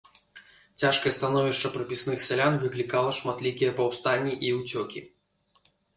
Цяжкае 0.83 1.11
становішча 1.17 1.69
прыпісных 1.75 2.23
сялян 2.27 2.57
выклікала 2.63 3.13
шматлікія 3.19 3.77
паўстанні 3.81 4.33
і 4.49 4.51
ўцёкі. 4.63 4.99